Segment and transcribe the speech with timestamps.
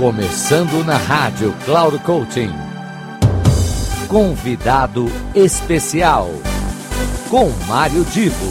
[0.00, 2.48] Começando na rádio Cloud Coaching.
[4.08, 5.04] Convidado
[5.34, 6.30] especial
[7.28, 8.46] com Mário Divo.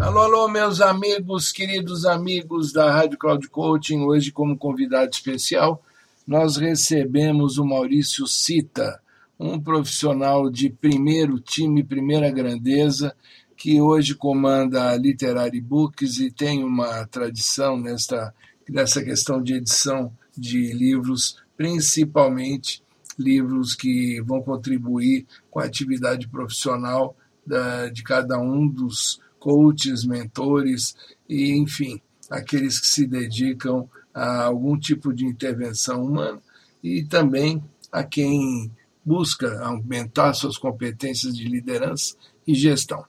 [0.00, 4.04] Alô, alô, meus amigos, queridos amigos da Rádio Cloud Coaching.
[4.04, 5.82] Hoje, como convidado especial,
[6.24, 9.00] nós recebemos o Maurício Cita,
[9.36, 13.12] um profissional de primeiro time, primeira grandeza,
[13.56, 18.34] que hoje comanda a Literary Books e tem uma tradição nesta,
[18.68, 22.82] nessa questão de edição de livros, principalmente
[23.18, 30.96] livros que vão contribuir com a atividade profissional da, de cada um dos coaches, mentores
[31.28, 32.00] e, enfim,
[32.30, 36.40] aqueles que se dedicam a algum tipo de intervenção humana
[36.82, 37.62] e também
[37.92, 38.70] a quem
[39.04, 43.04] busca aumentar suas competências de liderança e gestão.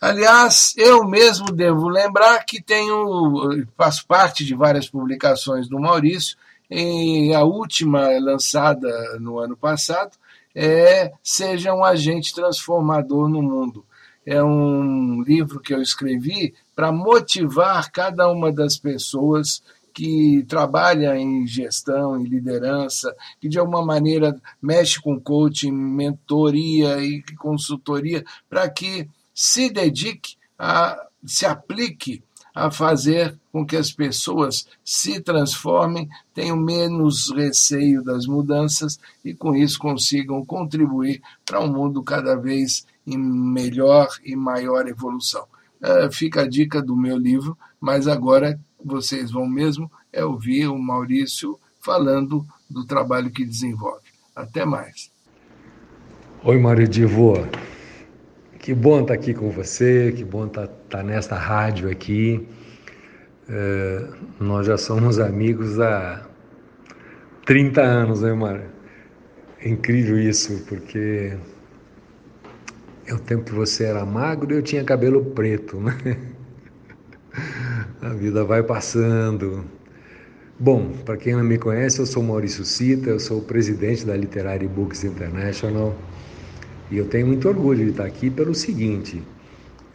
[0.00, 6.36] Aliás, eu mesmo devo lembrar que tenho, faço parte de várias publicações do Maurício,
[6.70, 10.12] e a última lançada no ano passado
[10.54, 13.84] é Seja um Agente Transformador no Mundo.
[14.24, 19.62] É um livro que eu escrevi para motivar cada uma das pessoas
[19.92, 27.22] que trabalha em gestão, em liderança, que de alguma maneira mexe com coaching, mentoria e
[27.36, 32.22] consultoria, para que se dedique a se aplique
[32.54, 39.54] a fazer com que as pessoas se transformem, tenham menos receio das mudanças e com
[39.54, 45.46] isso consigam contribuir para um mundo cada vez em melhor e maior evolução.
[46.12, 51.58] fica a dica do meu livro, mas agora vocês vão mesmo é ouvir o Maurício
[51.80, 54.10] falando do trabalho que desenvolve.
[54.34, 55.10] Até mais.
[56.42, 57.34] Oi, Mário Divo.
[58.60, 62.46] Que bom estar aqui com você, que bom estar, estar nesta rádio aqui.
[63.48, 64.06] É,
[64.38, 66.28] nós já somos amigos há
[67.46, 68.66] 30 anos, né, Mário?
[69.64, 71.32] É incrível isso, porque
[73.06, 75.96] é o tempo que você era magro e eu tinha cabelo preto, né?
[78.02, 79.64] A vida vai passando.
[80.58, 84.14] Bom, para quem não me conhece, eu sou Maurício Cita, eu sou o presidente da
[84.14, 85.96] Literary Books International.
[86.90, 89.22] E eu tenho muito orgulho de estar aqui pelo seguinte: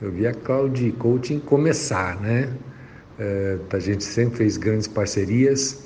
[0.02, 2.54] eu vi a Cloud Coaching começar, né?
[3.20, 5.86] É, a gente sempre fez grandes parcerias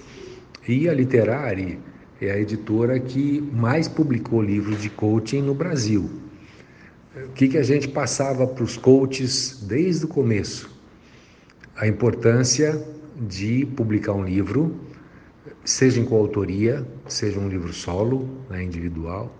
[0.67, 1.79] e a Literari
[2.21, 6.09] é a editora que mais publicou livros de coaching no Brasil.
[7.15, 10.69] O que, que a gente passava para os coaches desde o começo?
[11.75, 12.83] A importância
[13.15, 14.79] de publicar um livro,
[15.65, 19.35] seja em coautoria, seja um livro solo, né, individual,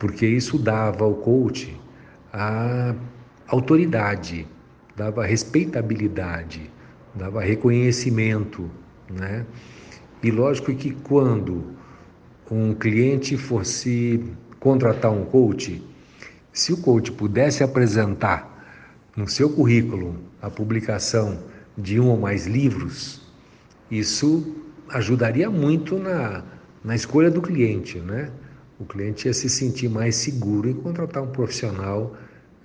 [0.00, 1.78] porque isso dava ao coach
[2.32, 2.94] a
[3.46, 4.46] autoridade,
[4.96, 6.70] dava respeitabilidade,
[7.14, 8.70] dava reconhecimento,
[9.10, 9.44] né?
[10.22, 11.64] E lógico que quando
[12.50, 14.24] um cliente fosse
[14.58, 15.82] contratar um coach,
[16.52, 18.48] se o coach pudesse apresentar
[19.14, 21.42] no seu currículo a publicação
[21.76, 23.20] de um ou mais livros,
[23.90, 24.56] isso
[24.88, 26.42] ajudaria muito na,
[26.82, 28.30] na escolha do cliente, né?
[28.80, 32.16] O cliente ia se sentir mais seguro em contratar um profissional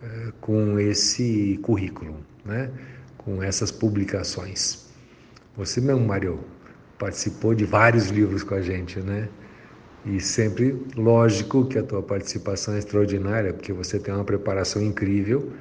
[0.01, 2.15] eh, com esse currículo,
[2.45, 2.71] né?
[3.17, 4.85] com essas publicações.
[5.57, 6.39] Você mesmo, Mário,
[6.97, 9.27] participou de vários livros com a gente, né?
[10.05, 15.51] E sempre, lógico que a tua participação é extraordinária, porque você tem uma preparação incrível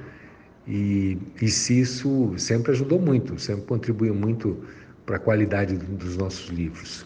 [0.67, 4.63] e, e se isso sempre ajudou muito, sempre contribuiu muito
[5.05, 7.05] para a qualidade dos nossos livros.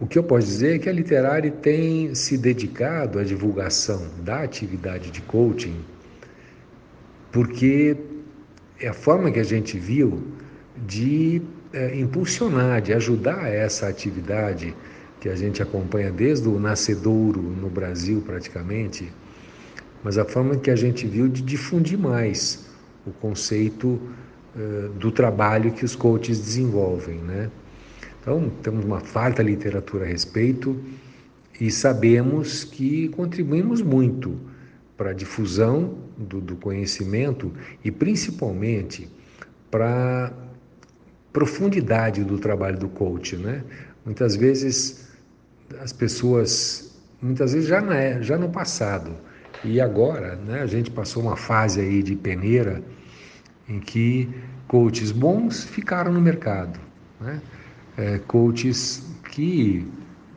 [0.00, 4.42] O que eu posso dizer é que a Literari tem se dedicado à divulgação da
[4.42, 5.76] atividade de coaching,
[7.30, 7.96] porque
[8.80, 10.20] é a forma que a gente viu
[10.84, 11.40] de
[11.72, 14.74] é, impulsionar, de ajudar essa atividade
[15.20, 19.12] que a gente acompanha desde o nascedouro no Brasil praticamente,
[20.02, 22.66] mas a forma que a gente viu de difundir mais
[23.06, 27.50] o conceito uh, do trabalho que os coaches desenvolvem, né?
[28.24, 30.82] Então, temos uma farta literatura a respeito
[31.60, 34.40] e sabemos que contribuímos muito
[34.96, 37.52] para a difusão do, do conhecimento
[37.84, 39.10] e principalmente
[39.70, 40.32] para a
[41.34, 43.62] profundidade do trabalho do coach, né?
[44.06, 45.06] Muitas vezes
[45.78, 49.12] as pessoas, muitas vezes já, na, já no passado
[49.62, 50.62] e agora, né?
[50.62, 52.82] A gente passou uma fase aí de peneira
[53.68, 54.30] em que
[54.66, 56.80] coaches bons ficaram no mercado,
[57.20, 57.42] né?
[57.96, 59.86] É, coaches que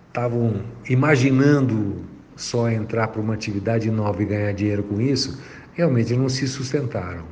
[0.08, 2.02] estavam imaginando
[2.36, 5.42] só entrar para uma atividade nova e ganhar dinheiro com isso,
[5.74, 7.26] realmente não se sustentaram.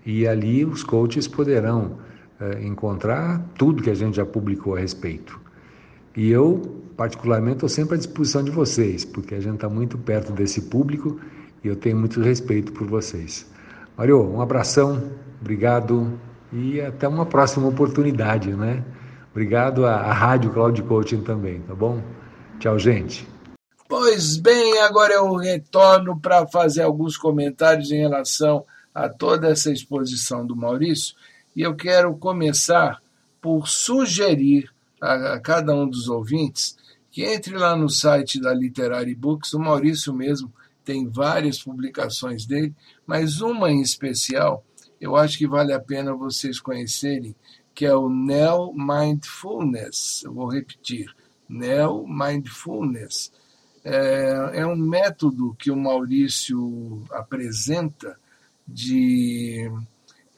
[0.05, 1.97] e ali os coaches poderão
[2.41, 5.39] é, encontrar tudo que a gente já publicou a respeito.
[6.17, 10.33] E eu, particularmente, estou sempre à disposição de vocês, porque a gente está muito perto
[10.33, 11.19] desse público
[11.63, 13.45] e eu tenho muito respeito por vocês.
[13.95, 16.19] Mário, um abração, obrigado
[16.51, 18.83] e até uma próxima oportunidade, né?
[19.29, 22.01] Obrigado à, à Rádio Cloud Coaching também, tá bom?
[22.59, 23.27] Tchau, gente.
[23.87, 28.65] Pois bem, agora eu retorno para fazer alguns comentários em relação
[28.95, 31.15] a toda essa exposição do Maurício
[31.55, 33.01] e eu quero começar
[33.41, 34.69] por sugerir
[35.01, 36.77] a, a cada um dos ouvintes
[37.11, 40.51] que entre lá no site da Literary Books, o Maurício mesmo
[40.85, 42.73] tem várias publicações dele,
[43.05, 44.63] mas uma em especial
[45.01, 47.35] eu acho que vale a pena vocês conhecerem,
[47.73, 50.21] que é o Neo Mindfulness.
[50.23, 51.07] Eu vou repetir,
[51.49, 53.31] Neo Mindfulness.
[53.83, 58.15] É, é um método que o Maurício apresenta
[58.67, 59.71] de,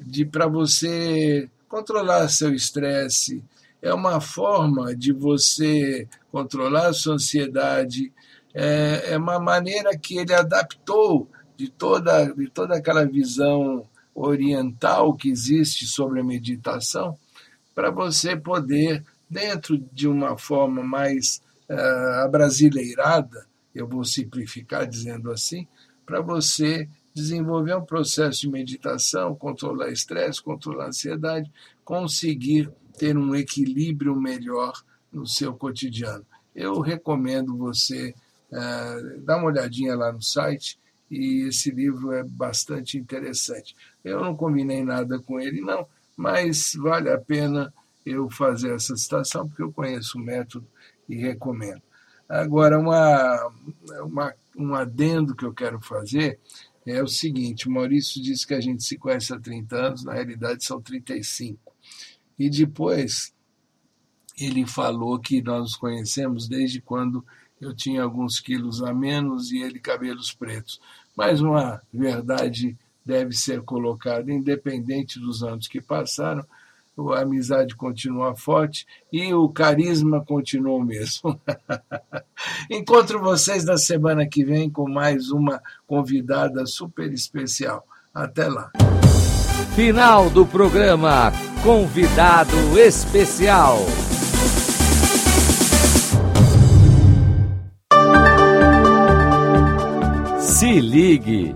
[0.06, 3.44] de para você controlar seu estresse.
[3.82, 8.12] É uma forma de você controlar a sua ansiedade,
[8.54, 11.28] é, é uma maneira que ele adaptou
[11.58, 17.18] de toda, de toda aquela visão oriental que existe sobre a meditação,
[17.74, 25.68] para você poder, dentro de uma forma mais uh, abrasileirada, eu vou simplificar dizendo assim,
[26.06, 31.52] para você desenvolver um processo de meditação, controlar estresse, controlar ansiedade,
[31.84, 34.74] conseguir ter um equilíbrio melhor
[35.12, 36.26] no seu cotidiano.
[36.56, 38.14] Eu recomendo você
[38.54, 40.80] Uh, dá uma olhadinha lá no site
[41.10, 43.76] e esse livro é bastante interessante.
[44.04, 47.74] Eu não combinei nada com ele, não, mas vale a pena
[48.06, 50.68] eu fazer essa citação, porque eu conheço o método
[51.10, 51.82] e recomendo.
[52.30, 53.52] Agora, uma,
[54.04, 56.40] uma, um adendo que eu quero fazer
[56.86, 60.14] é o seguinte: o Maurício disse que a gente se conhece há 30 anos, na
[60.14, 61.60] realidade são 35.
[62.38, 63.34] E depois
[64.38, 67.24] ele falou que nós nos conhecemos desde quando
[67.62, 70.82] eu tinha alguns quilos a menos e ele cabelos pretos.
[71.16, 76.46] Mas uma verdade deve ser colocada, independente dos anos que passaram,
[77.14, 81.40] a amizade continua forte e o carisma continua o mesmo.
[82.70, 87.86] Encontro vocês na semana que vem com mais uma convidada super especial.
[88.14, 88.72] Até lá.
[89.76, 91.32] Final do programa
[91.64, 93.80] Convidado Especial.
[100.40, 101.56] Se ligue!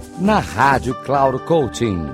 [0.21, 2.07] na Rádio Cloud Coaching.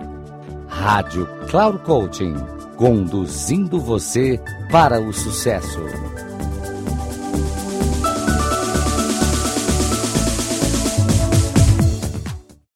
[0.66, 2.34] Rádio Cloud Coaching,
[2.76, 5.78] conduzindo você para o sucesso.